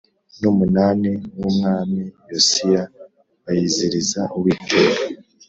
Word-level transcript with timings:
n 0.39 0.41
umunani 0.51 1.11
w 1.39 1.43
Umwami 1.49 1.99
Yosiya 2.31 2.83
bayiziririza 3.43 4.21
Uwiteka 4.37 5.01